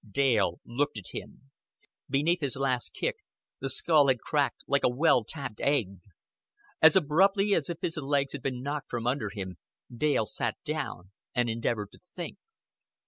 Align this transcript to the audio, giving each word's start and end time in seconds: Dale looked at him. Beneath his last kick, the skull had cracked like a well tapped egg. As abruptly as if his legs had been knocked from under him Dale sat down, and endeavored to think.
Dale 0.09 0.59
looked 0.65 0.97
at 0.97 1.09
him. 1.13 1.51
Beneath 2.09 2.41
his 2.41 2.55
last 2.55 2.91
kick, 2.91 3.17
the 3.59 3.69
skull 3.69 4.07
had 4.07 4.19
cracked 4.19 4.63
like 4.65 4.83
a 4.83 4.89
well 4.89 5.23
tapped 5.23 5.61
egg. 5.61 5.99
As 6.81 6.95
abruptly 6.95 7.53
as 7.53 7.69
if 7.69 7.81
his 7.81 7.97
legs 7.97 8.31
had 8.33 8.41
been 8.41 8.63
knocked 8.63 8.89
from 8.89 9.05
under 9.05 9.29
him 9.29 9.57
Dale 9.95 10.25
sat 10.25 10.55
down, 10.65 11.11
and 11.35 11.51
endeavored 11.51 11.91
to 11.91 11.99
think. 11.99 12.39